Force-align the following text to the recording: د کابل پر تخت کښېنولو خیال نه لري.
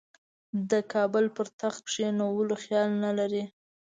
د 0.69 0.71
کابل 0.93 1.25
پر 1.35 1.47
تخت 1.61 1.79
کښېنولو 1.87 2.53
خیال 2.63 2.89
نه 3.03 3.11
لري. 3.19 3.43